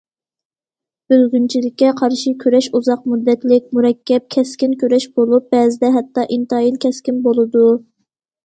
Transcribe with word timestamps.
بۆلگۈنچىلىككە 1.11 1.91
قارشى 1.99 2.33
كۈرەش 2.43 2.69
ئۇزاق 2.79 3.03
مۇددەتلىك، 3.11 3.67
مۇرەككەپ، 3.79 4.25
كەسكىن 4.37 4.73
كۈرەش 4.85 5.07
بولۇپ، 5.21 5.55
بەزىدە 5.57 5.93
ھەتتا 5.99 6.27
ئىنتايىن 6.37 6.81
كەسكىن 6.89 7.21
بولىدۇ. 7.29 7.67